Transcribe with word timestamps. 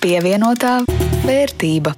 Pievienotā 0.00 0.78
vērtība. 1.28 1.90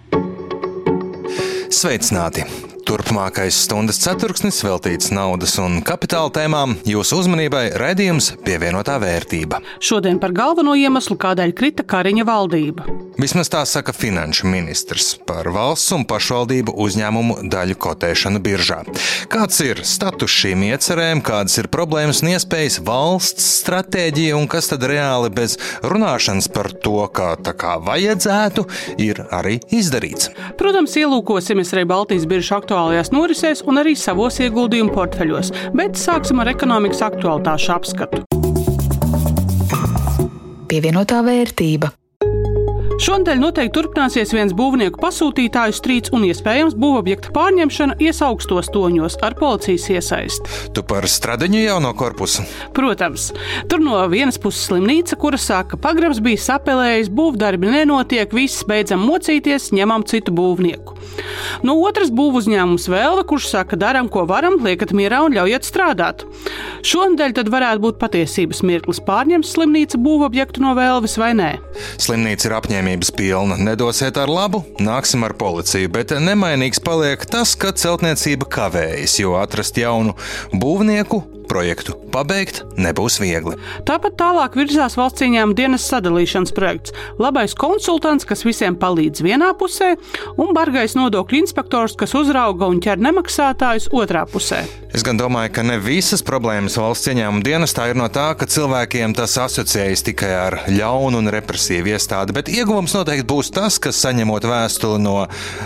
Sveicināti! 1.70 2.42
Turpmākais 2.82 3.60
stundas 3.62 4.00
ceturksnis 4.03 4.58
veltīts 4.67 5.12
naudas 5.14 5.54
un 5.62 5.78
kapitāla 5.86 6.32
tēmām. 6.35 6.74
Jūsu 6.82 7.21
uzmanībai 7.22 7.68
raidījums 7.78 8.32
pievienotā 8.42 8.96
vērtība. 8.99 9.62
Šodien 9.78 10.18
par 10.18 10.35
galveno 10.35 10.74
iemeslu, 10.74 11.14
kādēļ 11.14 11.54
krita 11.54 11.86
Kariņa 11.86 12.26
valdība. 12.26 12.88
Vismaz 13.21 13.51
tā 13.53 13.60
saka 13.69 13.92
finanšu 13.92 14.49
ministrs 14.49 15.10
par 15.28 15.51
valsts 15.53 15.92
un 15.92 16.06
pašvaldību 16.09 16.73
uzņēmumu 16.80 17.42
daļu 17.52 17.77
kotēšanu 17.84 18.41
biržā. 18.42 18.78
Kāds 19.33 19.60
ir 19.65 19.82
status 19.84 20.32
šīm 20.32 20.64
iecerēm, 20.70 21.20
kādas 21.24 21.59
ir 21.60 21.69
problēmas 21.72 22.22
un 22.24 22.33
iespējas, 22.33 22.80
valsts 22.86 23.50
stratēģija 23.60 24.38
un 24.38 24.48
kas 24.50 24.72
tad 24.72 24.86
reāli 24.88 25.28
bez 25.34 25.59
runāšanas 25.84 26.48
par 26.56 26.72
to, 26.72 27.05
kā 27.12 27.34
tā 27.45 27.52
kā 27.52 27.77
vajadzētu, 27.84 28.66
ir 29.05 29.24
arī 29.28 29.58
izdarīts. 29.69 30.33
Protams, 30.60 30.97
ielūkosimies 30.97 31.77
arī 31.77 31.86
Baltijas 31.92 32.28
biržas 32.30 32.62
aktuālajās 32.62 33.12
norisēs 33.12 33.64
un 33.69 33.84
arī 33.84 33.92
savos 33.98 34.41
ieguldījumu 34.41 34.94
portfeļos, 34.97 35.52
bet 35.77 36.00
sāksim 36.00 36.41
ar 36.41 36.55
ekonomikas 36.56 37.05
aktualitāšu 37.12 37.74
apskatu. 37.77 38.24
Pievienotā 40.72 41.20
vērtība. 41.27 41.92
Šonadēļ 43.01 43.38
noteikti 43.41 43.73
turpināsies 43.78 44.32
viens 44.34 44.52
būvnieku 44.56 45.00
pasūtītāju 45.00 45.77
strīds 45.77 46.12
un 46.12 46.27
iespējams 46.28 46.74
būvobjekta 46.77 47.33
pārņemšana 47.33 47.96
iesaugstos 48.05 48.69
toņos 48.74 49.16
ar 49.24 49.37
policijas 49.38 49.88
iesaisti. 49.95 50.59
Tu 50.77 50.84
par 50.84 51.09
stradiņu 51.09 51.62
jauno 51.62 51.94
korpusu? 51.97 52.44
Protams, 52.77 53.31
tur 53.72 53.81
no 53.84 54.03
vienas 54.12 54.36
puses 54.42 54.69
slimnīca, 54.69 55.16
kura 55.16 55.41
saka, 55.41 55.72
ka 55.72 55.81
pagrabs 55.89 56.20
bija 56.25 56.42
sapelējis, 56.44 57.08
būvdarbi 57.16 57.72
nenotiek, 57.72 58.36
viss 58.36 58.66
beidzam 58.69 59.06
mocīties, 59.09 59.70
ņemam 59.72 60.05
citu 60.09 60.34
būvnieku. 60.36 60.98
No 61.67 61.77
otras 61.84 62.11
būvu 62.14 62.42
uzņēmums 62.42 62.89
Vēlva, 62.92 63.25
kurš 63.28 63.48
saka, 63.53 63.78
darām, 63.78 64.08
ko 64.12 64.25
varam, 64.28 64.58
liekat 64.64 64.95
mierā 64.97 65.22
un 65.27 65.36
ļaujiet 65.36 65.67
strādāt. 65.67 66.25
Šonadēļ 66.86 67.36
tad 67.39 67.50
varētu 67.53 67.84
būt 67.84 68.00
patiesības 68.03 68.62
mirklis 68.67 69.03
pārņemt 69.06 69.47
slimnīca 69.48 70.00
būvobjektu 70.03 70.64
no 70.64 70.75
Vēlves 70.78 71.19
vai 71.20 71.33
nē. 71.39 71.50
Slimnīca 72.03 72.48
ir 72.48 72.56
apņēmības 72.59 73.12
pilna. 73.19 73.59
Nedosiet 73.61 74.19
ar 74.20 74.33
labu, 74.33 74.64
nāksim 74.83 75.27
ar 75.27 75.36
policiju, 75.39 75.92
bet 75.94 76.14
nemainīgs 76.19 76.83
paliek 76.83 77.27
tas, 77.31 77.55
ka 77.59 77.75
celtniecība 77.77 78.48
kavējas, 78.53 79.19
jo 79.22 79.37
atrast 79.41 79.78
jaunu 79.81 80.16
būvnieku 80.53 81.22
projektu 81.53 81.97
pabeigt 82.12 82.62
nebūs 82.81 83.19
viegli. 83.22 83.56
Tāpat 83.89 84.17
tālāk 84.20 84.56
virzās 84.58 84.97
valsts 84.98 85.25
ieņēmuma 85.25 85.56
dienas 85.56 85.86
sadalīšanas 85.91 86.55
projekts. 86.56 86.94
Labais 87.20 87.55
konsultants, 87.59 88.27
kas 88.28 88.44
visiem 88.47 88.77
palīdz 88.81 89.25
vienā 89.25 89.53
pusē, 89.59 89.94
un 90.41 90.53
bargais 90.56 90.97
nodokļu 90.98 91.42
inspektors, 91.42 91.97
kas 91.98 92.17
uzrauga 92.19 92.69
un 92.72 92.81
ķer 92.83 93.03
nemaksātājus 93.03 93.91
otrā 93.92 94.25
pusē. 94.28 94.62
Es 94.92 95.05
gan 95.05 95.17
domāju, 95.17 95.55
ka 95.56 95.64
ne 95.64 95.78
visas 95.81 96.20
problēmas 96.25 96.77
valsts 96.77 97.09
ieņēmuma 97.12 97.44
dienestā 97.47 97.87
ir 97.89 97.97
no 97.97 98.09
tā, 98.12 98.27
ka 98.37 98.48
cilvēkiem 98.48 99.14
tas 99.16 99.39
asociējas 99.41 100.05
tikai 100.09 100.33
ar 100.37 100.59
ļaunu 100.69 101.22
un 101.22 101.33
represīvu 101.33 101.94
iestādi, 101.94 102.37
bet 102.37 102.50
ieguvums 102.53 102.92
noteikti 102.97 103.28
būs 103.28 103.53
tas, 103.56 103.78
ka 103.81 103.92
saņemot 103.97 104.44
vēstuli 104.48 105.00
no 105.00 105.14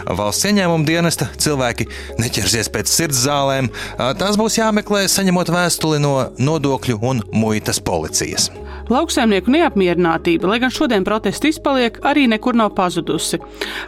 valsts 0.06 0.46
ieņēmuma 0.50 0.86
dienesta, 0.86 1.26
cilvēki 1.42 1.88
neķersies 2.22 2.70
pēc 2.74 2.92
sirds 2.92 3.24
zālēm. 3.26 3.72
Tās 3.98 4.38
būs 4.38 4.60
jāmeklē 4.60 5.06
saņemot 5.10 5.50
vēstuli 5.50 5.75
vēstuli 5.76 5.98
no 6.00 6.30
nodokļu 6.40 6.96
un 7.04 7.20
muitas 7.36 7.80
policijas. 7.84 8.48
Lauksaimnieku 8.86 9.50
neapmierinātība, 9.50 10.46
lai 10.46 10.60
gan 10.62 10.70
šodien 10.70 11.02
protesti 11.06 11.50
izpaliek, 11.50 11.96
arī 12.06 12.28
nekur 12.30 12.54
nav 12.54 12.70
pazudusi. 12.76 13.40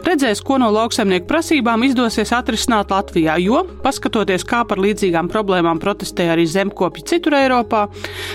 Redzēs, 0.03 0.41
ko 0.43 0.57
no 0.59 0.67
lauksaimnieku 0.75 1.27
prasībām 1.29 1.85
izdosies 1.87 2.33
atrisināt 2.35 2.91
Latvijā, 2.91 3.37
jo, 3.39 3.61
paskatoties, 3.83 4.43
kā 4.47 4.65
par 4.67 4.81
līdzīgām 4.83 5.29
problēmām 5.31 5.79
protestē 5.79 6.27
arī 6.33 6.43
zemkopji 6.51 7.05
citur 7.13 7.37
Eiropā, 7.39 7.85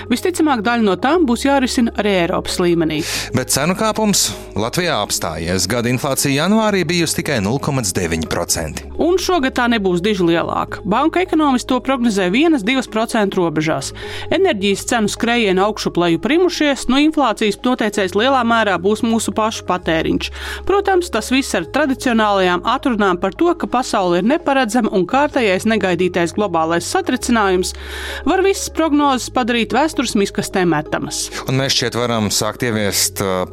visticamāk 0.08 0.64
daļa 0.64 0.86
no 0.86 0.96
tām 0.96 1.26
būs 1.28 1.44
jārisina 1.44 1.92
arī 2.00 2.14
Eiropas 2.22 2.56
līmenī. 2.64 3.02
Bet 3.36 3.52
cenu 3.52 3.76
kāpums 3.76 4.30
Latvijā 4.56 4.96
apstājies. 5.04 5.68
Gada 5.68 5.92
inflācija 5.92 6.32
janvārī 6.32 6.80
bijusi 6.88 7.20
tikai 7.20 7.42
0,9%. 7.44 8.88
Un 9.04 9.20
šogad 9.20 9.58
tā 9.58 9.68
nebūs 9.68 10.00
diži 10.04 10.30
lielāka. 10.30 10.80
Banka 10.88 11.20
ekonomisti 11.20 11.74
to 11.74 11.80
prognozē 11.84 12.30
1-2% 12.32 13.36
robežās. 13.36 13.92
Enerģijas 14.32 14.88
cenu 14.88 15.12
skrējienu 15.12 15.64
augšu 15.68 15.92
pleju 15.92 16.22
primuši 16.24 16.53
mainījušies, 16.54 16.88
no 16.88 16.98
inflācijas 17.02 17.58
noteicējs 17.64 18.14
lielā 18.14 18.42
mērā 18.46 18.76
būs 18.78 19.02
mūsu 19.02 19.32
pašu 19.34 19.64
patēriņš. 19.66 20.30
Protams, 20.66 21.10
tas 21.10 21.30
viss 21.30 21.54
ar 21.54 21.66
tradicionālajām 21.66 22.62
atrunām 22.64 23.18
par 23.18 23.34
to, 23.34 23.54
ka 23.54 23.66
pasaule 23.66 24.20
ir 24.20 24.24
neparedzama 24.24 24.92
un 24.92 25.06
kārtējais 25.06 25.66
negaidītais 25.66 26.34
globālais 26.36 26.86
satricinājums 26.86 27.74
var 28.24 28.42
visas 28.44 28.70
prognozes 28.70 29.30
padarīt 29.34 29.74
vēstures 29.74 30.14
miskastē 30.14 30.64
metamas. 30.64 31.30
Un 31.48 31.58
mēs 31.58 31.74
šeit 31.74 31.94
varam 31.98 32.30
sākt 32.30 32.62
ieviest 32.62 33.22
uh, 33.24 33.46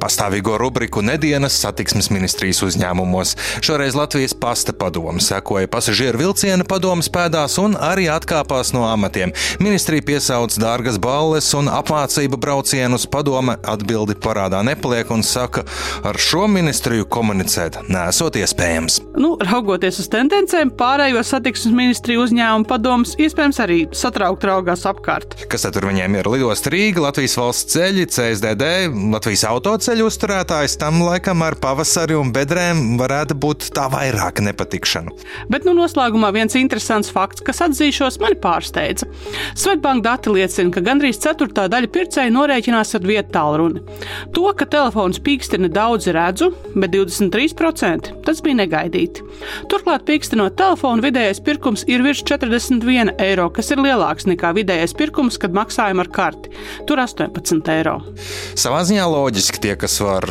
pastāvīgo 0.00 0.56
rubriku 0.60 1.02
Nedienas 1.04 1.56
satiksmes 1.62 2.10
ministrijas 2.14 2.62
uzņēmumos. 2.66 3.34
Šoreiz 3.64 3.96
Latvijas 3.98 4.34
pasta 4.38 4.72
padome 4.72 5.20
sekoja 5.24 5.68
pasažieru 5.70 6.22
vilciena 6.22 6.66
padomas 6.68 7.10
pēdās 7.12 7.58
un 7.62 7.74
arī 7.74 8.08
atkāpās 8.12 8.72
no 8.76 8.84
amatiem. 8.88 9.34
Ministrija 9.62 10.04
piesauc 10.06 10.54
dārgas 10.60 10.98
balles 11.02 11.50
un 11.58 11.70
apmācību 11.72 12.38
braucienus. 12.40 13.08
Padome 13.10 13.58
atbildi 13.66 14.16
parādā 14.22 14.62
nepaliek 14.66 15.10
un 15.14 15.24
saka, 15.26 15.64
ar 16.06 16.18
šo 16.20 16.46
ministriju 16.50 17.08
komunicēt 17.10 17.80
nesot 17.90 18.38
iespējams. 18.38 19.00
Nu, 19.18 19.34
raugoties 19.42 20.00
uz 20.02 20.10
tendencēm, 20.12 20.72
pārējo 20.78 21.22
satiksmes 21.26 21.74
ministriju 21.74 22.24
uzņēmumu 22.26 22.68
padomus 22.68 23.16
iespējams 23.18 23.62
arī 23.64 23.80
satraukt 23.96 24.46
raugās 24.48 24.84
apkārt. 24.88 25.38
Kas 25.50 25.66
tad 25.66 25.76
tur 25.76 25.88
viņiem 25.90 26.18
ir? 26.20 26.30
Lidost 26.30 26.68
Rīga, 26.70 27.02
Latvijas 27.08 27.36
valsts 27.40 27.72
ceļi, 27.74 28.06
CSDD, 28.12 28.68
Latvijas 29.12 29.44
autoceļi 29.48 29.87
ceļu 29.88 30.04
uzturētājs 30.10 30.74
tam 30.76 30.98
laikam 31.00 31.40
ar 31.46 31.54
pavasari 31.56 32.12
un 32.18 32.28
bedrēm 32.34 32.98
varētu 33.00 33.32
būt 33.40 33.70
tā 33.72 33.86
vairāk 33.88 34.42
nepatikšana. 34.44 35.14
Bet 35.48 35.64
nu 35.64 35.72
noslēgumā 35.78 36.28
viens 36.36 36.52
interesants 36.60 37.08
fakts, 37.14 37.40
kas 37.46 37.62
atzīšos, 37.64 38.18
mani 38.20 38.36
pārsteidza. 38.42 39.08
Svetbank 39.56 40.04
dati 40.04 40.34
liecina, 40.34 40.68
ka 40.74 40.82
gandrīz 40.84 41.20
ceturtā 41.22 41.64
daļa 41.72 41.88
pircēju 41.94 42.34
norēķinās 42.34 42.92
ar 42.98 43.06
vietu 43.08 43.32
tālruni. 43.38 43.80
To, 44.36 44.44
ka 44.58 44.66
telefons 44.68 45.22
pīkstina 45.24 45.70
daudz 45.72 46.10
redzu, 46.12 46.50
bet 46.74 46.92
23% 46.92 48.12
tas 48.28 48.44
bija 48.44 48.60
negaidīti. 48.60 49.24
Turklāt 49.72 50.04
pīkstinot 50.10 50.58
telefonu 50.60 51.06
vidējais 51.06 51.40
pirkums 51.48 51.86
ir 51.88 52.04
virs 52.04 52.20
41 52.28 53.14
eiro, 53.24 53.48
kas 53.56 53.72
ir 53.72 53.80
lielāks 53.80 54.28
nekā 54.28 54.52
vidējais 54.60 54.92
pirkums, 55.00 55.40
kad 55.40 55.56
maksājam 55.56 56.04
ar 56.04 56.12
karti. 56.12 56.52
Tur 56.84 57.00
18 57.00 57.72
eiro. 57.78 57.98
Savā 58.58 58.84
ziņā 58.84 59.08
loģiski 59.16 59.64
tie, 59.64 59.77
kas 59.78 59.98
var 60.02 60.26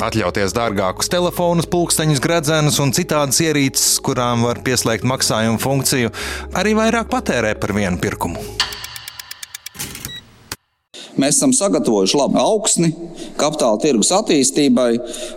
atļauties 0.00 0.54
dārgākus 0.56 1.10
telefonus, 1.12 1.68
pulksteņus, 1.70 2.22
gredzenus 2.24 2.80
un 2.82 2.94
citādas 2.96 3.40
ierīces, 3.44 3.98
kurām 4.04 4.46
var 4.48 4.62
pieslēgt 4.64 5.06
maksājumu 5.08 5.60
funkciju, 5.60 6.12
arī 6.56 6.74
vairāk 6.78 7.10
patērē 7.12 7.54
par 7.60 7.74
vienu 7.76 8.00
pirkumu. 8.00 8.40
Mēs 11.20 11.36
esam 11.36 11.52
sagatavojuši 11.52 12.16
labu 12.16 12.38
augsni 12.40 12.92
kapitāla 13.40 13.80
tirgus 13.82 14.12
attīstībai, 14.14 14.90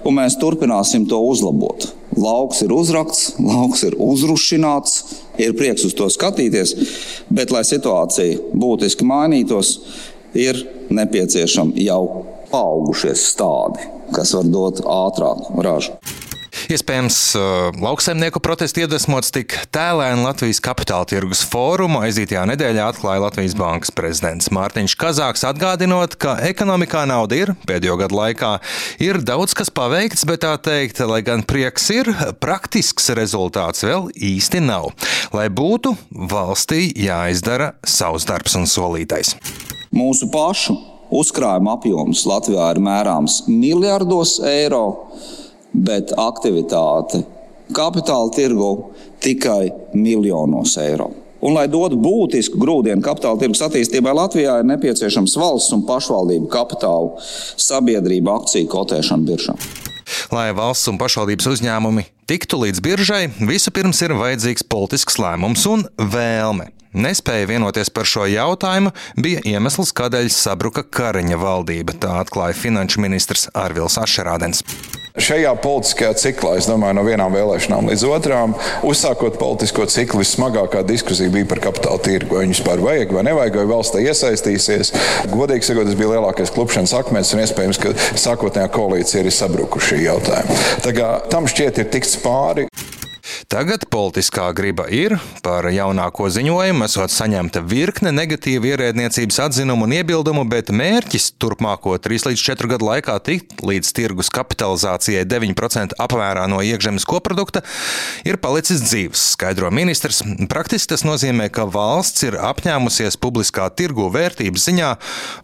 un 0.06 0.16
mēs 0.16 0.38
turpināsim 0.40 1.08
to 1.10 1.20
uzlabot. 1.28 1.90
Lauks 2.14 2.62
ir 2.64 2.72
uzrakts, 2.72 3.34
lauks 3.42 3.82
ir 3.88 3.98
uzrušināts, 4.00 5.00
ir 5.42 5.56
prieks 5.58 5.84
uz 5.88 5.96
to 5.98 6.08
skatīties, 6.14 6.76
bet, 7.34 7.52
lai 7.52 7.66
situācija 7.68 8.54
būtiski 8.54 9.08
mainītos, 9.10 9.74
ir 10.38 10.62
nepieciešama 10.94 11.76
jau 11.84 12.04
paaugušie 12.54 13.16
stādi, 13.18 13.90
kas 14.14 14.36
var 14.38 14.54
dot 14.54 14.84
ātrāku 14.86 15.66
ražu. 15.66 15.98
Iespējams, 16.72 17.18
uh, 17.36 17.74
lauksaimnieku 17.82 18.40
protestu 18.44 18.84
iedvesmots 18.84 19.34
tik 19.36 19.56
tēlēni 19.74 20.24
Latvijas 20.24 20.62
kapitāla 20.64 21.08
tirgus 21.10 21.42
fórumu 21.50 22.00
aizītajā 22.06 22.46
nedēļā 22.54 22.86
atklāja 22.94 23.24
Latvijas 23.26 23.56
bankas 23.58 23.92
prezidents 23.96 24.52
Mārtiņš 24.54 24.96
Kazāks, 25.02 25.44
atgādinot, 25.50 26.16
ka 26.22 26.38
ekonomikā 26.46 27.04
nauda 27.10 27.42
ir, 27.42 27.54
pēdējo 27.68 27.98
gadu 28.06 28.20
laikā 28.22 28.54
ir 29.04 29.20
daudz 29.26 29.58
kas 29.58 29.74
paveikts, 29.74 30.24
bet 30.30 30.46
tā 30.46 30.54
teikt, 30.62 31.02
lai 31.10 31.20
gan 31.26 31.44
prieks 31.44 31.90
ir, 31.96 32.14
praktisks 32.44 33.12
rezultāts 33.18 33.84
vēl 33.84 34.12
īsti 34.14 34.64
nav. 34.64 34.94
Lai 35.36 35.50
būtu, 35.52 35.98
valstī 36.32 36.86
jāizdara 36.96 37.74
savs 37.84 38.30
darbs 38.30 38.56
un 38.62 38.70
solītais. 38.70 39.36
Mūsu 39.94 40.32
pašu 40.34 40.93
uzkrājuma 41.20 41.78
apjoms 41.78 42.26
Latvijā 42.30 42.70
ir 42.74 42.82
mērāms 42.84 43.44
miljardos 43.50 44.40
eiro, 44.48 44.86
bet 45.74 46.14
aktivitāte 46.18 47.24
kapitāla 47.74 48.32
tirgu 48.36 48.72
tikai 49.24 49.72
miljonos 49.98 50.78
eiro. 50.82 51.12
Un, 51.44 51.58
lai 51.58 51.66
dotu 51.68 51.98
būtisku 52.00 52.60
grūdienu 52.60 53.04
kapitāla 53.04 53.42
tirgus 53.42 53.64
attīstībai 53.66 54.14
Latvijā, 54.16 54.62
ir 54.62 54.70
nepieciešams 54.70 55.36
valsts 55.42 55.76
un 55.76 55.84
pašvaldību 55.88 56.48
kapitāla 56.52 57.18
sabiedrību 57.60 58.32
akciju 58.38 58.72
kotēšana 58.72 59.28
biržā. 59.28 59.58
Lai 60.32 60.52
valsts 60.56 60.88
un 60.92 61.00
pašvaldības 61.02 61.52
uzņēmumi 61.58 62.13
tiktu 62.30 62.60
līdz 62.64 62.82
biržai, 62.84 63.24
vispirms 63.44 64.02
ir 64.06 64.16
vajadzīgs 64.18 64.66
politisks 64.70 65.20
lēmums 65.22 65.66
un 65.70 65.86
vēlme. 65.98 66.72
Nespēja 66.94 67.48
vienoties 67.50 67.90
par 67.90 68.06
šo 68.06 68.28
jautājumu 68.30 68.92
bija 69.18 69.42
iemesls, 69.50 69.94
kādēļ 69.98 70.30
sabruka 70.34 70.86
Kariņa 70.86 71.40
valdība. 71.42 71.98
Tā 71.98 72.20
atklāja 72.22 72.58
finanšu 72.58 73.02
ministrs 73.02 73.48
Arvils 73.58 73.98
Ašerādens. 73.98 74.62
Šajā 75.14 75.52
politiskajā 75.62 76.16
ciklā, 76.18 76.56
es 76.58 76.66
domāju, 76.66 76.96
no 76.98 77.04
vienām 77.06 77.36
vēlēšanām 77.36 77.86
līdz 77.92 78.04
otrām, 78.10 78.56
uzsākot 78.90 79.36
politisko 79.38 79.86
ciklu, 79.86 80.24
vissmagākā 80.24 80.82
diskusija 80.90 81.30
bija 81.30 81.46
par 81.52 81.62
kapitāla 81.62 82.02
tirgu. 82.02 82.34
Vai 82.34 82.48
viņus 82.48 82.64
vispār 82.64 82.82
vajag 82.82 83.14
vai 83.14 83.24
nevajag, 83.28 83.60
vai 83.62 83.68
valsts 83.70 84.02
iesaistīsies. 84.02 84.90
Godīgi 85.30 85.70
sakot, 85.70 85.86
tas 85.86 86.00
bija 86.00 86.16
lielākais 86.16 86.54
klupšanas 86.56 86.96
akmens, 86.98 87.36
un 87.38 87.44
iespējams, 87.44 87.82
ka 87.84 87.94
sākotnējā 88.24 88.72
koalīcija 88.74 89.22
ir 89.22 89.38
sabrukuši 89.38 89.92
šī 89.92 90.02
jautājuma. 90.08 90.58
Tā 90.82 90.96
kā 90.98 91.12
tam 91.30 91.46
šķiet 91.52 91.84
ir 91.84 91.94
tikts 91.94 92.18
pāri. 92.26 92.66
Tagad 93.54 93.84
politiskā 93.86 94.48
griba 94.58 94.88
ir. 94.90 95.14
Par 95.46 95.68
jaunāko 95.70 96.26
ziņojumu 96.34 96.88
esot 96.88 97.12
saņemta 97.14 97.62
virkne 97.70 98.10
negatīvu 98.10 98.72
ierēdniecības 98.72 99.38
atzinumu 99.44 99.86
un 99.86 99.92
iebildumu, 99.94 100.42
bet 100.50 100.72
mērķis 100.74 101.36
turpmāko 101.38 101.94
3 102.02 102.32
līdz 102.32 102.46
4 102.48 102.72
gadu 102.72 102.88
laikā 102.88 103.20
tikt 103.22 103.62
līdz 103.62 103.92
tirgus 103.94 104.32
kapitalizācijai 104.34 105.28
9% 105.30 105.94
apmērā 106.02 106.48
no 106.50 106.64
iekšzemes 106.66 107.06
koprodukta 107.06 107.62
ir 108.26 108.40
palicis 108.42 108.82
dzīves, 108.88 109.28
skaidro 109.36 109.70
ministrs. 109.70 110.24
Praktiski 110.50 110.96
tas 110.96 111.06
nozīmē, 111.06 111.52
ka 111.54 111.68
valsts 111.70 112.26
ir 112.26 112.40
apņēmusies 112.42 113.20
publiskā 113.22 113.70
tirgu 113.78 114.10
vērtības 114.18 114.66
ziņā, 114.72 114.90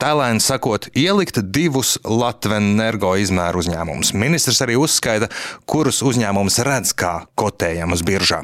tēlēni 0.01 0.41
sakot, 0.41 0.89
ielikt 0.97 1.43
divus 1.45 1.99
Latvijas 2.01 2.57
energo 2.57 3.13
izmēru 3.19 3.61
uzņēmumus. 3.61 4.15
Ministrs 4.17 4.63
arī 4.65 4.79
uzskaita, 4.81 5.29
kurus 5.69 6.01
uzņēmumus 6.07 6.61
redz 6.65 6.97
kā 6.97 7.13
kotējumus 7.37 7.98
biržā. 8.05 8.43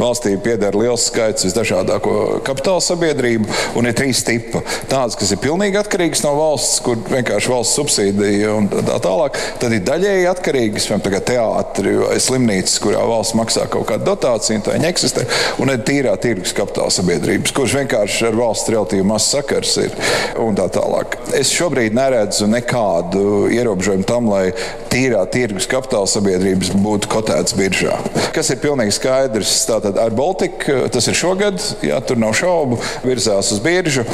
Valstī 0.00 0.34
pieder 0.42 0.76
liels 0.76 1.06
skaits 1.10 1.46
visdažādāko 1.46 2.40
kapitāla 2.46 2.82
sabiedrību, 2.84 3.48
un 3.78 3.88
ir 3.88 3.96
trīs 3.96 4.22
tipi. 4.26 4.62
Tādas, 4.90 5.16
kas 5.18 5.32
ir 5.34 5.40
pilnīgi 5.42 5.80
atkarīgas 5.80 6.24
no 6.26 6.34
valsts, 6.38 6.80
kur 6.84 7.00
vienkārši 7.10 7.52
valsts 7.52 7.78
subsīdija 7.78 8.54
un 8.56 8.68
tā 8.70 8.98
tālāk. 9.02 9.38
Tad 9.62 9.74
ir 9.76 9.84
daļēji 9.86 10.30
atkarīgas, 10.30 10.88
piemēram, 10.90 11.24
teātris 11.26 12.00
vai 12.02 12.18
slimnīcas, 12.22 12.78
kurā 12.82 13.02
valsts 13.08 13.36
maksā 13.38 13.66
kaut 13.72 13.88
kādu 13.90 14.06
dotāciju, 14.10 14.62
tā 14.64 14.76
viņa 14.76 14.90
eksistē. 14.92 15.26
Un 15.62 15.72
ir 15.72 15.82
tīrā 15.86 16.14
tirgus 16.22 16.54
kapitāla 16.56 16.92
sabiedrības, 16.94 17.54
kurš 17.56 17.76
vienkārši 17.80 18.28
ar 18.30 18.38
valsts 18.38 18.72
relatīvi 18.72 19.06
maz 19.06 19.28
sakars 19.32 19.76
ir 19.82 19.94
un 20.42 20.56
tā 20.58 20.68
tālāk. 20.72 21.18
Es 21.36 21.52
šobrīd 21.54 21.96
neredzu 21.96 22.48
nekādu 22.50 23.46
ierobežojumu 23.54 24.06
tam, 24.08 24.30
lai 24.32 24.50
tīrā 24.92 25.22
tirgus 25.32 25.68
kapitāla 25.70 26.08
sabiedrības 26.10 26.72
būtu 26.82 27.10
kotētas 27.12 27.56
biržā. 27.58 27.96
Kas 28.36 28.50
ir 28.52 28.60
pilnīgi 28.62 28.96
skaidrs? 28.96 29.52
Tātad 29.76 29.98
ar 30.00 30.14
Baltiku 30.16 30.86
tas 30.92 31.08
ir 31.10 31.16
šogad, 31.18 31.60
jā, 31.84 31.98
tur 32.06 32.20
nav 32.20 32.34
šaubu, 32.36 32.78
virzās 33.04 33.50
uz 33.54 33.62
biržu. 33.64 34.06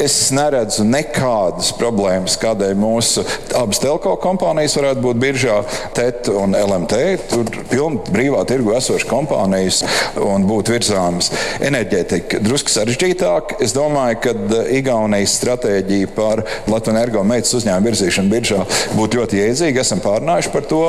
Es 0.00 0.16
neredzu 0.34 0.84
nekādas 0.88 1.72
problēmas, 1.78 2.38
kādēļ 2.40 2.74
mūsu 2.80 3.24
abas 3.56 3.80
telko 3.82 4.16
kompānijas 4.20 4.76
varētu 4.76 5.04
būt 5.04 5.20
biržā, 5.22 5.60
TET 5.96 6.30
un 6.32 6.56
LMT. 6.56 7.00
Tur 7.32 7.52
pilni 7.70 8.02
brīvā 8.12 8.42
tirgu 8.48 8.74
esošas 8.76 9.08
kompānijas 9.08 9.82
un 10.20 10.44
būt 10.48 10.72
virzāmas. 10.74 11.30
Enerģētika 11.64 12.42
drusku 12.44 12.72
sarežģītāk. 12.72 13.56
Es 13.64 13.76
domāju, 13.76 14.20
ka 14.26 14.36
Igaunijas 14.76 15.38
stratēģija 15.40 16.12
par 16.16 16.44
Latvijas 16.66 16.96
energo 16.96 17.22
meitas 17.26 17.54
uzņēmumu 17.56 17.90
virzīšanu 17.90 18.30
biržā 18.30 18.62
būtu 18.96 19.20
ļoti 19.20 19.40
jēdzīga. 19.40 19.82
Esam 19.82 20.02
pārnājuši 20.04 20.52
par 20.52 20.66
to. 20.70 20.82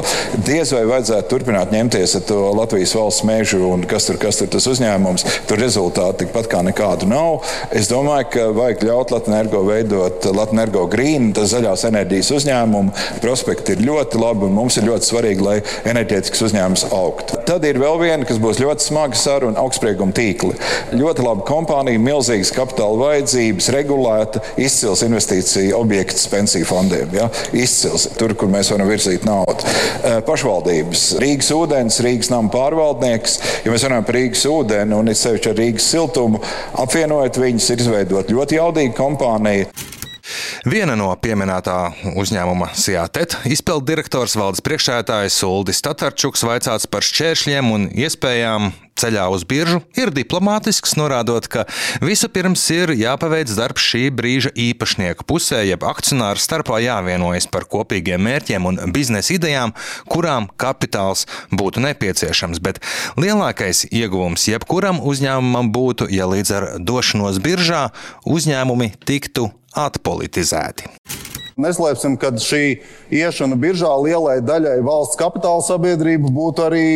Diez 0.48 0.72
vai 0.76 0.84
vajadzētu 0.90 1.32
turpināt 1.32 1.74
ņemties 1.74 2.18
ar 2.20 2.26
to 2.30 2.40
Latvijas 2.58 2.96
valsts 2.98 3.26
mēžu 3.28 3.62
un 3.72 3.86
kas 3.90 4.07
tur, 4.08 4.20
kas 4.22 4.40
tur 4.40 4.52
tas 4.52 4.68
uzņēmums. 4.70 5.26
Tur 5.50 5.62
rezultāti 5.62 6.26
tikpat 6.26 6.50
kā 6.52 6.64
nekādu 6.66 7.10
nav. 7.10 7.44
Es 7.76 7.90
domāju, 7.92 8.30
ka 8.34 8.48
vajag 8.56 8.86
ļaut 8.88 9.14
Latvijas 9.16 9.54
veidot 9.68 10.28
Latvijas 10.36 10.90
grīnu, 10.92 11.34
tas 11.36 11.52
zaļās 11.54 11.86
enerģijas 11.90 12.32
uzņēmumu. 12.38 12.94
Prospekti 13.24 13.76
ir 13.76 13.84
ļoti 13.88 14.22
labi 14.22 14.48
un 14.48 14.56
mums 14.58 14.78
ir 14.80 14.88
ļoti 14.88 15.10
svarīgi, 15.10 15.44
lai 15.44 15.58
enerģētikas 15.88 16.46
uzņēmums 16.48 16.86
augtu. 16.96 17.42
Tad 17.48 17.66
ir 17.68 17.80
vēl 17.82 18.00
viena, 18.02 18.28
kas 18.28 18.40
būs 18.42 18.62
ļoti 18.64 18.88
smaga 18.88 19.20
saruna- 19.20 19.60
augstsprieguma 19.64 20.16
tīkli. 20.16 20.56
Ļoti 20.98 21.26
laba 21.26 21.46
kompānija, 21.48 22.02
milzīgas 22.02 22.54
kapitāla 22.56 22.98
vajadzības, 23.04 23.70
regulēta, 23.76 24.42
izcils 24.58 25.04
investīcija 25.06 25.76
objekts 25.78 26.28
pensiju 26.32 26.66
fondiem. 26.66 27.14
Ja? 27.14 27.30
Izcils 27.54 28.08
tur, 28.18 28.34
kur 28.34 28.50
mēs 28.52 28.72
varam 28.72 28.90
virzīt 28.90 29.26
naudu. 29.28 29.68
Pašvaldības, 30.28 31.18
Rīgas 31.22 31.52
ūdens, 31.56 32.00
Rīgas 32.04 32.32
nama 32.34 32.50
pārvaldnieks. 32.54 33.40
Ja 33.66 33.72
par 34.06 34.18
Rīgas 34.18 34.46
ūdeni 34.50 34.98
un 34.98 35.12
it 35.12 35.20
sevišķi 35.20 35.52
ar 35.52 35.62
Rīgas 35.62 35.92
siltumu, 35.94 36.42
apvienojot 36.84 37.40
viņus, 37.42 37.70
ir 37.74 37.86
izveidot 37.86 38.34
ļoti 38.34 38.60
jaudīga 38.60 38.98
kompānija. 38.98 39.70
Viena 40.68 40.98
no 41.00 41.08
pieminētā 41.24 41.78
uzņēmuma 42.20 42.74
Sijātet 42.76 43.38
izpildu 43.48 43.88
direktors 43.94 44.36
valdes 44.36 44.64
priekšētājs 44.66 45.40
Uldis 45.48 45.80
Tatarčuks 45.86 46.44
vaicāts 46.44 46.90
par 46.92 47.06
šķēršļiem 47.08 47.72
un 47.72 47.88
iespējām 47.96 48.74
ceļā 48.98 49.28
uz 49.34 49.46
biržu 49.48 49.82
ir 49.98 50.12
diplomātisks, 50.14 50.96
norādot, 51.00 51.48
ka 51.52 51.66
vispirms 52.04 52.64
ir 52.74 52.94
jāpaveic 52.98 53.52
darbs 53.58 53.86
šī 53.92 54.08
brīža 54.18 54.54
īpašnieku 54.58 55.28
pusē, 55.28 55.62
jeb 55.68 55.86
akcionāru 55.88 56.42
starpā 56.42 56.82
jāvienojas 56.84 57.50
par 57.52 57.68
kopīgiem 57.70 58.24
mērķiem 58.28 58.70
un 58.72 58.82
biznesa 58.96 59.36
idejām, 59.38 59.76
kurām 60.12 60.50
kapitāls 60.60 61.28
būtu 61.52 61.84
nepieciešams. 61.86 62.62
Bet 62.64 62.82
lielākais 63.20 63.86
ieguvums 63.92 64.48
jebkuram 64.50 65.02
uzņēmumam 65.04 65.72
būtu, 65.76 66.10
ja 66.14 66.30
līdz 66.30 66.56
ar 66.58 66.70
došanos 66.82 67.42
biržā 67.44 67.88
uzņēmumi 68.28 68.94
tiktu 69.06 69.52
atpolitizēti. 69.78 70.90
Neslēpsim, 71.58 72.20
ka 72.22 72.30
šī 72.38 72.84
iešana 73.10 73.58
biržā 73.58 73.90
lielai 74.04 74.38
daļai 74.46 74.78
valsts 74.86 75.18
kapitāla 75.18 75.64
sabiedrību 75.66 76.30
būtu 76.34 76.66
arī 76.68 76.88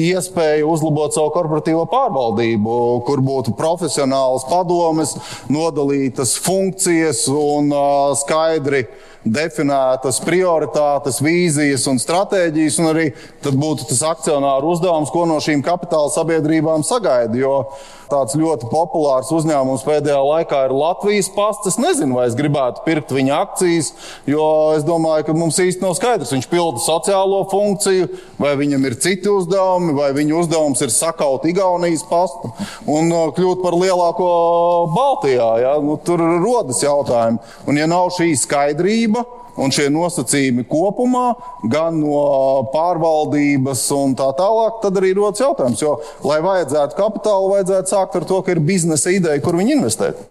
iespēja 0.00 0.66
uzlabot 0.68 1.14
savu 1.14 1.32
korporatīvo 1.34 1.84
pārvaldību, 1.90 2.76
kur 3.06 3.22
būtu 3.24 3.54
profesionāls 3.58 4.46
padomes, 4.50 5.16
nodalītas 5.52 6.36
funkcijas 6.42 7.26
un 7.30 7.72
uh, 7.74 8.14
skaidri 8.18 8.84
definētas 9.24 10.20
prioritātes, 10.24 11.22
vīzijas 11.24 11.86
un 11.88 11.98
stratēģijas, 12.00 12.78
un 12.82 12.90
arī 12.90 13.06
tad 13.44 13.56
būtu 13.60 13.88
tas 13.88 14.02
akcionāru 14.12 14.74
uzdevums, 14.74 15.12
ko 15.12 15.24
no 15.28 15.38
šīm 15.42 15.64
kapitāla 15.64 16.12
sabiedrībām 16.12 16.84
sagaida. 16.84 17.38
Jo 17.40 17.54
tāds 18.14 18.36
ļoti 18.38 18.68
populārs 18.70 19.32
uzņēmums 19.34 19.84
pēdējā 19.86 20.20
laikā 20.22 20.64
ir 20.68 20.74
Latvijas 20.76 21.30
pasts. 21.34 21.72
Es 21.72 21.78
nezinu, 21.80 22.16
vai 22.18 22.28
es 22.30 22.38
gribētu 22.38 22.84
pirkt 22.86 23.12
viņa 23.14 23.40
akcijas, 23.42 23.90
jo 24.30 24.46
es 24.76 24.86
domāju, 24.86 25.26
ka 25.28 25.36
mums 25.36 25.58
īsti 25.62 25.82
nav 25.84 25.96
skaidrs. 25.98 26.32
Viņš 26.34 26.48
pilda 26.52 26.82
sociālo 26.84 27.42
funkciju, 27.50 28.08
vai 28.40 28.54
viņam 28.60 28.88
ir 28.88 28.98
citi 29.02 29.32
uzdevumi, 29.32 29.94
vai 29.98 30.12
viņa 30.16 30.38
uzdevums 30.42 30.84
ir 30.84 30.94
sakaut 30.94 31.46
Igaunijas 31.50 32.04
pastu 32.08 32.52
un 32.90 33.10
uh, 33.12 33.30
kļūt 33.34 33.62
par 33.64 33.76
lielāko 33.78 34.28
Baltijā. 34.94 35.50
Ja? 35.64 35.76
Nu, 35.82 35.98
tur 36.04 36.22
rodas 36.38 36.82
jautājumi. 36.84 37.42
Un 37.68 37.80
ja 37.80 37.88
nav 37.90 38.12
šī 38.14 38.32
skaidrība, 38.38 39.24
Un 39.60 39.74
šie 39.74 39.86
nosacījumi 39.94 40.66
kopumā, 40.70 41.26
gan 41.70 42.00
no 42.02 42.64
pārvaldības 42.74 43.84
un 43.96 44.16
tā 44.18 44.30
tālāk, 44.38 44.80
tad 44.82 44.98
arī 45.00 45.14
rodas 45.18 45.44
jautājums. 45.44 45.82
Jo, 45.84 45.98
lai 46.26 46.40
vajadzētu 46.44 46.98
kapitālu, 46.98 47.52
vajadzētu 47.54 47.94
sākt 47.94 48.18
ar 48.18 48.28
to, 48.28 48.42
ka 48.42 48.54
ir 48.54 48.64
biznesa 48.64 49.14
ideja, 49.14 49.42
kur 49.44 49.58
viņi 49.60 49.78
investēt. 49.78 50.26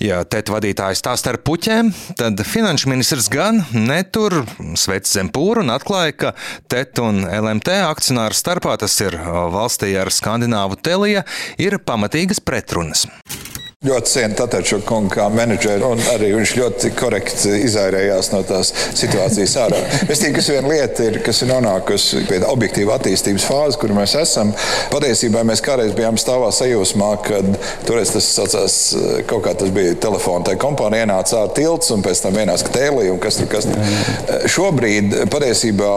Ja 0.00 0.22
tēta 0.24 0.54
vadītājs 0.54 1.02
stāsta 1.02 1.34
ar 1.34 1.40
puķēm, 1.44 1.90
tad 2.18 2.40
finanšu 2.46 2.90
ministrs 2.90 3.28
gan 3.32 3.62
netur 3.74 4.40
sveic 4.78 5.08
zem 5.10 5.30
pūru 5.32 5.64
un 5.64 5.74
atklāja, 5.74 6.16
ka 6.16 6.32
TET 6.72 7.02
un 7.04 7.22
LMT 7.24 7.80
akcionāru 7.86 8.36
starpā, 8.36 8.76
tas 8.80 8.96
ir 9.04 9.18
valstī 9.54 9.92
ar 10.00 10.12
skandināvu 10.14 10.80
telija, 10.80 11.26
ir 11.60 11.78
pamatīgas 11.84 12.42
pretrunas. 12.44 13.06
Ļoti 13.80 14.10
cienu 14.12 14.34
Tatarču 14.36 14.76
kungu 14.84 15.08
kā 15.14 15.24
menedžeru, 15.32 15.94
un 15.94 16.00
arī 16.12 16.26
viņš 16.34 16.50
ļoti 16.58 16.88
korekti 17.00 17.62
izairējās 17.64 18.26
no 18.28 18.42
tās 18.44 18.74
situācijas 18.92 19.54
ārā. 19.56 19.78
Es 20.04 20.20
tikai 20.20 20.34
kas 20.36 20.50
viena 20.52 20.68
lieta 20.68 21.06
ir, 21.08 21.14
kas 21.24 21.38
ir 21.40 21.48
nonākusi 21.48 22.20
pie 22.28 22.42
objektīva 22.44 22.98
attīstības 22.98 23.46
fāzes, 23.48 23.78
kur 23.80 23.94
mēs 23.96 24.12
esam. 24.20 24.50
Patiesībā 24.92 25.40
mēs 25.48 25.64
kādreiz 25.64 25.94
bijām 25.96 26.18
stāvā 26.20 26.50
sajūsmā, 26.52 27.08
kad 27.24 27.48
toreiz 27.88 28.12
tas 28.12 28.28
saucās, 28.34 28.76
kaut 29.32 29.46
kā 29.46 29.56
tas 29.62 29.72
bija 29.72 29.96
telefona, 30.04 30.50
tai 30.50 30.58
kompānija 30.60 31.06
ienāca 31.06 31.40
ārā 31.40 31.54
tilts 31.56 31.88
un 31.96 32.04
pēc 32.04 32.20
tam 32.26 32.36
vienās 32.36 32.66
tēlī 32.68 33.08
un 33.14 33.22
kas 33.24 33.40
tur 33.40 33.48
kas. 33.54 33.70
Tur. 33.70 34.44
Šobrīd 34.58 35.16
patiesībā 35.32 35.94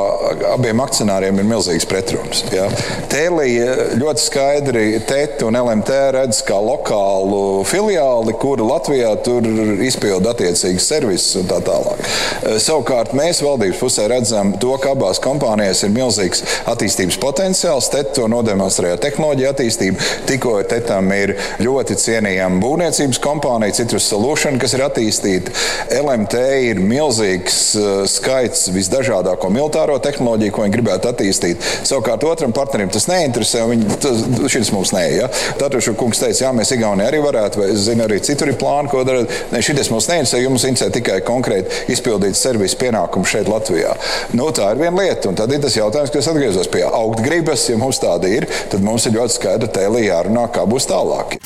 abiem 0.53 0.85
akcionāriem 0.85 1.43
ir 1.43 1.51
milzīgs 1.51 1.91
pretruns. 1.91 2.45
Ja? 2.55 2.71
Tēlī 3.11 3.51
ļoti 3.99 4.25
skaidri 4.29 4.87
TET 5.03 5.43
un 5.43 5.59
LMT 5.65 6.01
redz 6.21 6.45
kā 6.47 6.63
lokālu 6.63 7.43
filiāli, 7.73 8.35
kura 8.37 8.65
Latvijā 8.67 9.11
tur 9.25 9.45
izpilda 9.83 10.33
attiecīgas 10.33 10.85
servisus 10.91 11.39
un 11.41 11.49
tā 11.49 11.59
tālāk. 11.65 12.01
Eh, 12.03 12.57
savukārt 12.61 13.15
mēs 13.17 13.41
valdības 13.43 13.79
pusē 13.81 14.05
redzam 14.11 14.53
to, 14.61 14.75
ka 14.81 14.93
abās 14.93 15.21
kompānijās 15.23 15.83
ir 15.85 15.93
milzīgs 15.95 16.43
attīstības 16.69 17.17
potenciāls. 17.21 17.89
Te 17.93 18.03
to 18.13 18.27
nodemonstrēja 18.31 18.99
tehnoloģija 19.01 19.53
attīstība. 19.55 20.09
Tikko 20.29 20.55
Tetam 20.69 21.09
ir 21.15 21.35
ļoti 21.63 21.97
cienījama 21.99 22.61
būvniecības 22.61 23.21
kompānija, 23.23 23.75
Citrus 23.79 24.07
Solution, 24.11 24.59
kas 24.61 24.75
ir 24.77 24.85
attīstīta. 24.85 25.53
LMT 25.97 26.43
ir 26.69 26.83
milzīgs 26.83 27.59
eh, 27.79 27.91
skaits 28.11 28.67
visdažādāko 28.75 29.49
militāro 29.53 29.97
tehnoloģiju, 30.03 30.53
ko 30.53 30.67
viņi 30.67 30.77
gribētu 30.77 31.09
attīstīt. 31.09 31.65
Savukārt 31.81 32.25
otram 32.27 32.53
partnerim 32.53 32.93
tas 32.93 33.09
neinteresē, 33.09 33.65
un 33.65 33.75
viņi, 33.75 33.99
tas, 34.03 34.23
šis 34.53 34.73
mums 34.75 34.93
nē. 34.93 35.05
Ja? 35.17 35.31
Tātad 35.57 35.81
kungs 35.97 36.21
teica, 36.21 36.45
jā, 36.45 36.53
mēs 36.55 36.73
Igaunijā 36.73 37.09
arī 37.09 37.19
varētu 37.23 37.62
vai 37.63 37.71
es 37.73 37.87
zinu, 37.87 38.05
arī 38.05 38.19
citur 38.23 38.51
ir 38.51 38.59
plāni, 38.59 38.91
ko 38.91 39.03
darīt. 39.07 39.33
Šis 39.63 39.91
mums 39.93 40.09
neinteresē, 40.11 40.43
jums 40.43 40.67
interesē 40.67 40.91
tikai 40.93 41.19
konkrēti 41.25 41.93
izpildīt 41.93 42.37
servisu 42.39 42.79
pienākumu 42.83 43.29
šeit, 43.29 43.49
Latvijā. 43.51 43.95
Nu, 44.37 44.51
tā 44.55 44.73
ir 44.73 44.83
viena 44.83 45.01
lieta, 45.01 45.31
un 45.31 45.39
tad 45.39 45.53
ir 45.53 45.63
tas 45.63 45.77
jautājums, 45.79 46.13
kas 46.13 46.31
atgriezos 46.31 46.71
pie 46.73 46.85
augstgribas. 46.89 47.67
Ja 47.71 47.79
mums 47.81 48.01
tāda 48.03 48.31
ir, 48.31 48.49
tad 48.71 48.85
mums 48.85 49.07
ir 49.07 49.17
ļoti 49.17 49.39
skaidra 49.39 49.73
tēlī 49.79 50.07
jārunā, 50.09 50.49
kā 50.53 50.67
būs 50.69 50.89
tālāk. 50.91 51.39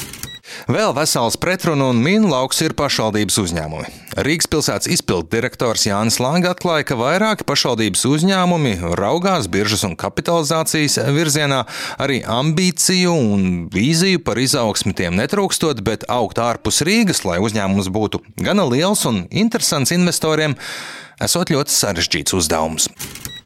Vēl 0.67 0.91
vesels 0.91 1.37
pretrunu 1.39 1.85
un 1.93 1.99
mīnu 2.03 2.27
lauks 2.27 2.57
ir 2.65 2.73
pašvaldības 2.75 3.37
uzņēmumi. 3.39 3.91
Rīgas 4.25 4.49
pilsētas 4.51 4.89
izpildu 4.91 5.29
direktors 5.31 5.85
Jānis 5.87 6.17
Langa 6.19 6.51
atklāja, 6.51 6.83
ka 6.89 6.97
vairāki 6.99 7.47
pašvaldības 7.47 8.03
uzņēmumi 8.09 8.73
raugās 8.99 9.47
biržas 9.47 9.85
un 9.87 9.95
kapitalizācijas 9.95 10.99
virzienā, 11.15 11.61
arī 12.03 12.19
ambīciju 12.27 13.15
un 13.15 13.47
vīziju 13.71 14.19
par 14.27 14.43
izaugsmi 14.43 14.91
tiem 14.97 15.15
netrūkstot, 15.21 15.79
bet 15.87 16.03
augt 16.11 16.43
ārpus 16.43 16.83
Rīgas, 16.83 17.23
lai 17.23 17.39
uzņēmums 17.39 17.87
būtu 17.87 18.19
gana 18.43 18.67
liels 18.67 19.07
un 19.07 19.23
interesants 19.31 19.95
investoriem, 19.95 20.59
esot 21.23 21.55
ļoti 21.55 21.79
sarežģīts 21.79 22.35
uzdevums. 22.35 22.91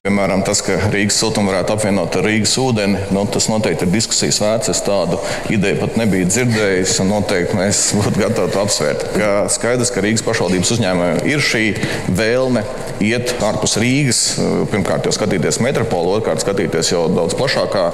Piemēram, 0.01 0.41
tas, 0.41 0.63
ka 0.65 0.73
Rīgas 0.89 1.19
siltumu 1.21 1.51
varētu 1.51 1.75
apvienot 1.75 2.15
ar 2.17 2.23
Rīgas 2.25 2.55
ūdeni, 2.57 3.03
nu, 3.13 3.21
tas 3.29 3.45
noteikti 3.51 3.85
ir 3.85 3.91
diskusijas 3.93 4.39
vērts. 4.41 4.71
Es 4.73 4.79
tādu 4.81 5.19
ideju 5.53 5.77
pat 5.77 5.99
nebiju 6.01 6.25
dzirdējis, 6.25 6.95
un 7.03 7.11
noteikti 7.13 7.59
mēs 7.59 7.81
būtu 7.99 8.23
gatavi 8.23 8.49
to 8.49 8.63
apsvērt. 8.63 9.05
Ka 9.13 9.27
skaidrs, 9.53 9.91
ka 9.93 10.01
Rīgas 10.01 10.25
pašvaldības 10.25 10.71
uzņēmumiem 10.73 11.19
ir 11.29 11.43
šī 11.45 11.61
vēlme 12.17 12.63
iet 13.05 13.35
ārpus 13.45 13.77
Rīgas, 13.81 14.23
pirmkārt 14.73 15.05
jau 15.05 15.13
skatīties 15.13 15.61
metropolu, 15.61 16.15
otrkārt 16.17 16.41
skatīties 16.41 16.89
jau 16.95 17.03
daudz 17.13 17.37
plašākā 17.37 17.85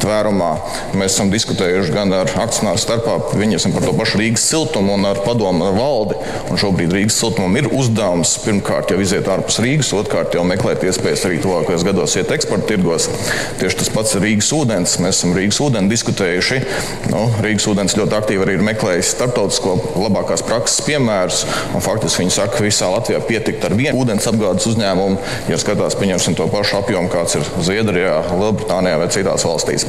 tvērumā. 0.00 0.50
Mēs 0.96 1.12
esam 1.12 1.28
diskutējuši 1.32 1.92
gan 1.92 2.16
ar 2.22 2.32
akcionāru 2.40 2.80
starpā, 2.80 3.18
viņiem 3.36 3.76
par 3.76 3.84
to 3.84 3.92
pašu 4.00 4.22
Rīgas 4.22 4.48
siltumu 4.48 4.96
un 4.96 5.10
ar 5.12 5.20
padomu 5.28 5.68
ar 5.68 5.76
valdi. 5.76 6.16
Un 6.48 6.64
šobrīd 6.64 6.96
Rīgas 6.96 7.20
siltumam 7.20 7.60
ir 7.60 7.68
uzdevums 7.68 8.38
pirmkārt 8.46 8.96
jau 8.96 9.00
iziet 9.04 9.28
ārpus 9.28 9.60
Rīgas, 9.60 9.92
otrkārt 10.00 10.40
jau 10.40 10.48
meklēt 10.48 10.88
iespējas 10.88 11.28
arī 11.28 11.40
to 11.44 11.49
tuvākajos 11.50 11.84
gados 11.86 12.14
iet 12.18 12.30
eksporta 12.34 12.68
tirgos. 12.70 13.08
Tieši 13.60 13.80
tas 13.82 13.90
pats 13.92 14.16
Rīgas 14.22 14.50
ūdens. 14.54 14.96
Mēs 15.02 15.18
esam 15.18 15.34
Rīgas 15.36 15.58
ūdeni 15.64 15.90
diskutējuši. 15.90 16.60
Nu, 17.10 17.26
Rīgas 17.42 17.66
ūdens 17.70 17.96
ļoti 17.98 18.16
aktīvi 18.20 18.44
arī 18.44 18.56
ir 18.58 18.64
meklējis 18.66 19.12
starptautisko 19.16 19.76
labākās 19.98 20.44
prakses 20.46 20.84
piemērus. 20.86 21.42
Faktiski 21.82 22.22
viņi 22.22 22.34
saka, 22.36 22.58
ka 22.58 22.66
visā 22.66 22.90
Latvijā 22.92 23.20
pietikt 23.26 23.66
ar 23.66 23.74
vienu 23.78 24.02
ūdens 24.02 24.28
apgādes 24.30 24.68
uzņēmumu, 24.70 25.18
ja 25.50 25.58
skatās 25.60 25.96
pieņemsim 25.98 26.36
to 26.38 26.46
pašu 26.52 26.78
apjomu, 26.80 27.10
kāds 27.12 27.38
ir 27.40 27.46
Zviedrijā, 27.66 28.16
Lielbritānijā 28.30 29.00
vai 29.00 29.08
citās 29.12 29.46
valstīs. 29.48 29.86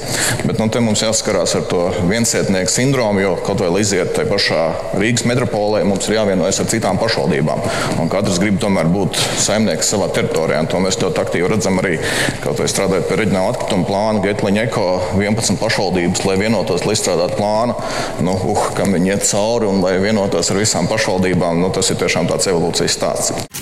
Bet 0.47 0.61
nu, 0.61 0.69
te 0.71 0.81
mums 0.83 1.03
jāskarās 1.03 1.55
ar 1.59 1.67
to 1.69 1.83
viensētnieku 2.09 2.71
sindromu, 2.71 3.21
jo 3.23 3.35
kaut 3.45 3.61
vai 3.61 3.83
iziet 3.83 4.15
tajā 4.17 4.29
pašā 4.31 4.63
Rīgas 4.97 5.27
metropolē, 5.29 5.83
mums 5.87 6.09
ir 6.09 6.17
jāvienojas 6.17 6.63
ar 6.63 6.71
citām 6.71 6.99
pašvaldībām. 7.01 7.63
Un 8.01 8.11
katrs 8.11 8.39
grib 8.41 8.59
tomēr 8.61 8.89
būt 8.91 9.19
saimnieks 9.41 9.91
savā 9.93 10.09
teritorijā. 10.15 10.63
To 10.71 10.81
mēs 10.83 10.99
ļoti 11.01 11.21
aktīvi 11.25 11.50
redzam 11.51 11.79
arī, 11.81 11.97
kaut 12.43 12.61
vai 12.61 12.69
strādājot 12.71 13.09
pie 13.09 13.19
reģionāla 13.21 13.55
atkrituma 13.55 13.87
plāna, 13.87 14.23
Getliņa 14.25 14.67
eko 14.69 14.87
11 15.19 15.59
pašvaldības, 15.61 16.25
lai 16.27 16.37
vienotos, 16.41 16.85
lai 16.87 16.97
izstrādātu 16.97 17.39
plānu, 17.39 17.77
nu, 18.25 18.37
uh, 18.53 18.69
kam 18.77 18.95
viņi 18.97 19.15
iet 19.15 19.27
cauri 19.29 19.69
un 19.69 19.83
lai 19.85 19.97
vienotos 20.03 20.51
ar 20.51 20.61
visām 20.61 20.89
pašvaldībām. 20.91 21.61
Nu, 21.61 21.73
tas 21.75 21.93
ir 21.93 22.01
tiešām 22.01 22.31
tāds 22.31 22.49
evolūcijas 22.51 22.97
stāsts. 22.97 23.60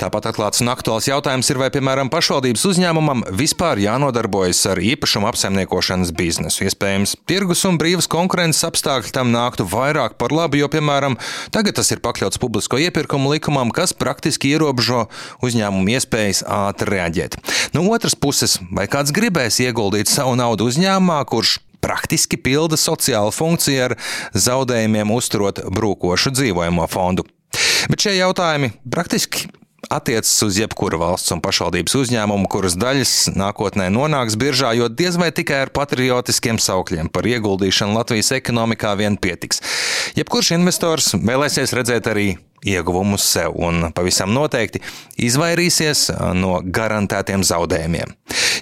Tāpat 0.00 0.30
atklāts 0.30 0.62
un 0.64 0.70
aktuāls 0.72 1.04
jautājums 1.10 1.50
ir, 1.52 1.58
vai, 1.60 1.66
piemēram, 1.74 2.08
pašvaldības 2.08 2.62
uzņēmumam 2.70 3.20
vispār 3.36 3.82
jānodarbojas 3.82 4.62
ar 4.70 4.80
īpašumu 4.80 5.28
apsaimniekošanas 5.28 6.14
biznesu. 6.16 6.64
Iespējams, 6.64 7.18
tirgus 7.28 7.66
un 7.68 7.76
brīvas 7.76 8.08
konkurences 8.08 8.64
apstākļi 8.64 9.12
tam 9.12 9.28
nāktu 9.34 9.66
vairāk 9.68 10.16
par 10.16 10.32
labu, 10.32 10.56
jo, 10.56 10.70
piemēram, 10.72 11.18
tagad 11.52 11.76
tas 11.76 11.92
ir 11.92 12.00
pakļauts 12.00 12.40
publisko 12.40 12.80
iepirkumu 12.80 13.34
likumam, 13.34 13.74
kas 13.76 13.92
praktiski 13.92 14.54
ierobežo 14.54 15.04
uzņēmumu 15.44 15.92
iespējas 15.98 16.46
ātri 16.48 16.96
reaģēt. 16.96 17.36
No 17.76 17.84
otras 17.92 18.16
puses, 18.16 18.56
vai 18.72 18.88
kāds 18.88 19.12
gribēs 19.12 19.60
ieguldīt 19.60 20.08
savu 20.08 20.32
naudu 20.40 20.72
uzņēmumā, 20.72 21.20
kurš 21.28 21.58
praktiski 21.84 22.40
pilda 22.40 22.80
sociālu 22.80 23.36
funkciju 23.36 23.90
ar 23.90 23.98
zaudējumiem 24.32 25.12
uzturot 25.12 25.60
brūkošu 25.68 26.32
dzīvojamo 26.40 26.88
fondu. 26.88 27.28
Bet 27.92 28.00
šie 28.00 28.16
jautājumi 28.16 28.72
praktiski 28.88 29.50
attiecas 29.90 30.32
uz 30.46 30.58
jebkuru 30.60 31.00
valsts 31.02 31.34
un 31.34 31.42
pašvaldības 31.42 31.96
uzņēmumu, 31.98 32.48
kuras 32.50 32.76
daļas 32.78 33.14
nākotnē 33.34 33.88
nonāks 33.92 34.38
biržā, 34.40 34.72
jo 34.78 34.86
diez 34.88 35.18
vai 35.20 35.32
tikai 35.34 35.64
ar 35.66 35.72
patriotiskiem 35.74 36.60
saukļiem 36.62 37.10
par 37.12 37.26
ieguldīšanu 37.26 37.98
Latvijas 37.98 38.30
ekonomikā 38.38 38.94
vien 39.00 39.18
pietiks. 39.20 39.62
Jebkurš 40.18 40.54
investors 40.56 41.12
vēlēsies 41.18 41.74
redzēt 41.76 42.08
arī 42.10 42.28
ieguvumus 42.66 43.24
sev 43.24 43.56
un 43.56 43.88
pavisam 43.96 44.32
noteikti 44.36 44.82
izvairīsies 45.24 46.10
no 46.36 46.58
garantētiem 46.64 47.44
zaudējumiem. 47.46 48.12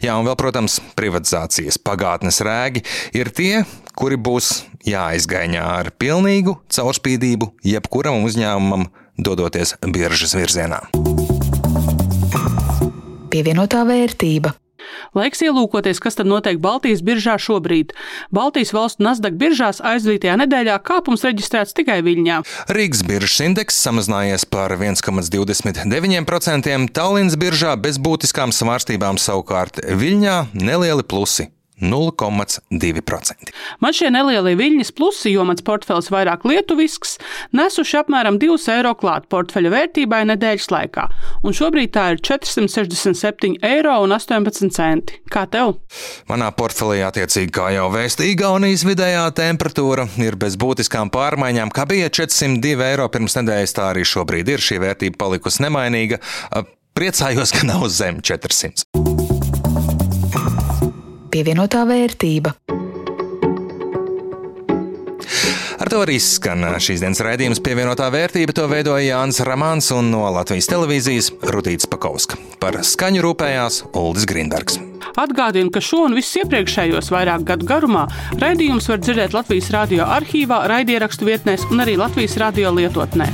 Jā, 0.04 0.14
un 0.14 0.28
vēl, 0.28 0.36
protams, 0.38 0.78
privatizācijas 0.98 1.80
pagātnes 1.82 2.40
rēgi 2.46 2.84
ir 3.18 3.32
tie, 3.34 3.64
kuri 3.98 4.16
būs 4.16 4.62
jāizgaiņā 4.86 5.66
ar 5.80 5.90
pilnīgu 5.98 6.54
caurspīdību 6.70 7.52
jebkuram 7.66 8.22
uzņēmumam 8.28 8.86
dodoties 9.18 9.74
biržas 9.82 10.38
virzienā. 10.38 10.80
Pievienotā 13.28 13.82
vērtība. 13.84 14.54
Laiks 15.16 15.40
ielūkoties, 15.44 16.00
kas 16.02 16.16
tad 16.18 16.26
notiek 16.28 16.58
Baltijas 16.62 17.02
biržā 17.04 17.36
šobrīd. 17.40 17.92
Baltijas 18.34 18.72
valstu 18.76 19.02
Nasdaq 19.04 19.34
biržās 19.40 19.80
aizvītajā 19.84 20.36
nedēļā 20.42 20.76
kāpums 20.84 21.24
reģistrēts 21.26 21.74
tikai 21.76 21.98
Viļņā. 22.06 22.36
Rīgas 22.76 23.02
biržas 23.08 23.40
indeks 23.44 23.74
samazinājies 23.84 24.44
par 24.48 24.68
1,29%, 24.76 26.88
Tallinas 26.96 27.36
biržā 27.40 27.72
bez 27.80 27.96
būtiskām 28.00 28.50
svārstībām 28.54 29.16
savukārt 29.20 29.74
Viļņā 29.84 30.36
nelieli 30.56 31.04
plusi 31.04 31.57
0,2%. 31.82 33.52
Man 33.82 33.94
šie 33.96 34.10
nelielie 34.14 34.54
viļņas 34.58 34.92
plusi, 34.96 35.32
jo 35.34 35.44
mans 35.48 35.62
portfels 35.66 36.10
vairāk 36.12 36.44
lietuvisks, 36.48 37.18
nesuši 37.56 38.00
apmēram 38.02 38.38
2 38.40 38.58
eiro 38.74 38.94
klāt 38.98 39.28
portfeļa 39.32 39.70
vērtībai 39.74 40.22
nedēļas 40.32 40.68
laikā, 40.74 41.04
un 41.46 41.56
šobrīd 41.56 41.90
tā 41.96 42.04
ir 42.14 42.22
467,18 42.24 43.58
eiro. 43.68 43.96
Kā 45.28 45.44
tev? 45.50 45.76
Manā 46.30 46.48
portfelī 46.56 47.02
attiecīgi, 47.06 47.52
kā 47.54 47.70
jau 47.76 47.88
vēstīja 47.92 48.34
Igaunijas 48.34 48.84
vidējā 48.88 49.24
temperatūra, 49.38 50.08
ir 50.22 50.38
bez 50.40 50.56
būtiskām 50.60 51.12
pārmaiņām, 51.14 51.72
kā 51.74 51.86
bija 51.90 52.08
402 52.12 52.88
eiro 52.90 53.06
pirms 53.12 53.38
nedēļas, 53.40 53.76
tā 53.76 53.84
arī 53.92 54.02
šobrīd 54.08 54.46
ir 54.54 54.60
šī 54.64 54.76
vērtība 54.84 55.20
palikusi 55.20 55.64
nemainīga. 55.66 56.22
Priecājos, 56.98 57.54
ka 57.54 57.62
nav 57.68 57.86
zem 57.94 58.18
400 58.24 59.17
pievienotā 61.30 61.84
vērtība. 61.88 62.54
Ar 65.78 65.92
to 65.92 66.00
arī 66.02 66.18
skan 66.20 66.66
šīs 66.82 67.00
dienas 67.04 67.22
raidījums 67.22 67.62
pievienotā 67.64 68.08
vērtība. 68.12 68.52
To 68.58 68.66
veidoja 68.68 69.14
Jānis 69.14 69.38
Ramāns 69.46 69.92
un 69.94 70.10
no 70.12 70.24
Latvijas 70.34 70.66
televīzijas 70.68 71.30
Rudīts 71.54 71.88
Pakauska. 71.88 72.36
Par 72.60 72.80
skaņu 72.82 73.22
rūpējās 73.24 73.84
Uldis 73.96 74.26
Grindbergs. 74.28 74.80
Atgādinu, 75.18 75.72
ka 75.72 75.80
šo 75.82 76.04
un 76.08 76.18
visus 76.18 76.42
iepriekšējos 76.42 77.08
vairāk 77.14 77.46
gadu 77.48 77.66
garumā 77.70 78.04
raidījumus 78.36 78.90
var 78.90 79.00
dzirdēt 79.00 79.34
Latvijas 79.38 79.72
radio 79.74 80.06
arhīvā, 80.18 80.64
raidierakstu 80.70 81.30
vietnēs 81.30 81.64
un 81.72 81.86
arī 81.86 81.96
Latvijas 81.98 82.36
radio 82.42 82.74
lietotnē. 82.76 83.32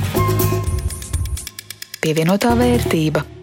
Pievienotā 2.05 2.53
vērtība. 2.55 3.35